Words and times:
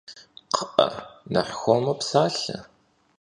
Kxhı'e, 0.55 0.87
nexh 1.33 1.55
xuemu 1.59 1.93
psalhe! 1.99 2.57